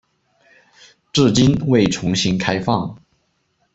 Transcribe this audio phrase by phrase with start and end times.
[1.13, 2.97] 至今未重新开放。